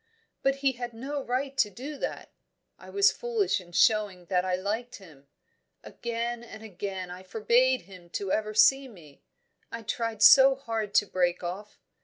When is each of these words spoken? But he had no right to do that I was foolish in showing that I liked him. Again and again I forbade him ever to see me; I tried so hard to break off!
But 0.41 0.55
he 0.65 0.71
had 0.71 0.93
no 0.95 1.21
right 1.23 1.55
to 1.59 1.69
do 1.69 1.95
that 1.99 2.31
I 2.79 2.89
was 2.89 3.11
foolish 3.11 3.61
in 3.61 3.71
showing 3.71 4.25
that 4.29 4.43
I 4.43 4.55
liked 4.55 4.95
him. 4.95 5.27
Again 5.83 6.43
and 6.43 6.63
again 6.63 7.11
I 7.11 7.21
forbade 7.21 7.81
him 7.81 8.09
ever 8.33 8.53
to 8.53 8.59
see 8.59 8.87
me; 8.87 9.21
I 9.71 9.83
tried 9.83 10.23
so 10.23 10.55
hard 10.55 10.95
to 10.95 11.05
break 11.05 11.43
off! 11.43 11.77